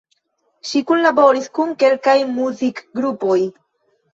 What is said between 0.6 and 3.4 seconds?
Ŝi kunlaboris kun kelkaj muzikgrupoj.